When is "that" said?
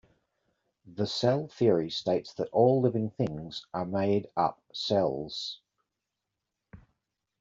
2.33-2.49